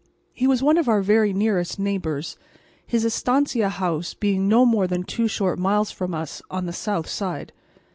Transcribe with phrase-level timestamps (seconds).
[0.33, 2.35] He was one of our very nearest neighbours,
[2.87, 7.07] his estancia house being no more than two short miles from us on the south
[7.07, 7.53] side.